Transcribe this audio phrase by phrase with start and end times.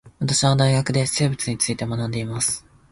[0.19, 2.65] 私は大学で生物について学んでいます